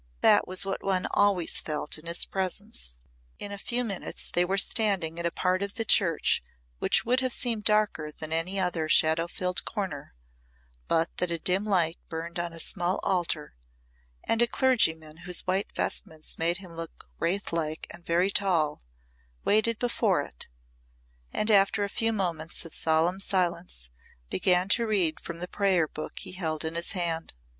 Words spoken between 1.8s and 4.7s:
in his presence. In a few minutes they were